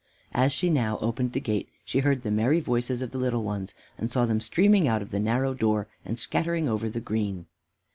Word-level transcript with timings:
As 0.33 0.51
she 0.51 0.71
now 0.71 0.97
opened 0.97 1.33
the 1.33 1.39
gate, 1.39 1.69
she 1.85 1.99
heard 1.99 2.23
the 2.23 2.31
merry 2.31 2.59
voices 2.59 3.03
of 3.03 3.11
the 3.11 3.19
little 3.19 3.43
ones, 3.43 3.75
and 3.99 4.11
saw 4.11 4.25
them 4.25 4.41
streaming 4.41 4.87
out 4.87 5.03
of 5.03 5.11
the 5.11 5.19
narrow 5.19 5.53
door 5.53 5.87
and 6.03 6.17
scattering 6.17 6.67
over 6.67 6.89
the 6.89 6.99
green. 6.99 7.45